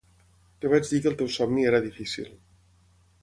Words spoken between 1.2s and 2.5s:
somni era difícil.